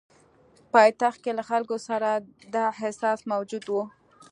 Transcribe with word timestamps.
پایتخت 0.73 1.19
کې 1.23 1.31
له 1.37 1.43
خلکو 1.49 1.75
سره 1.87 2.09
دا 2.53 2.63
احساس 2.79 3.19
موجود 3.31 3.63
وو. 3.67 3.83